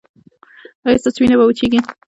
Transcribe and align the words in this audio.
ایا 0.85 0.99
ستاسو 1.01 1.19
وینه 1.19 1.35
به 1.39 1.45
وچیږي؟ 1.47 1.79